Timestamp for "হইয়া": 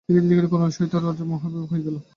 1.71-1.85